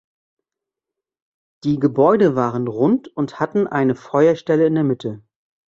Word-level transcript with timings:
Die 1.63 1.77
Gebäude 1.77 2.35
waren 2.35 2.67
rund 2.67 3.15
und 3.15 3.39
hatten 3.39 3.67
eine 3.67 3.93
Feuerstelle 3.93 4.65
in 4.65 4.73
der 4.73 4.83
Mitte. 4.83 5.21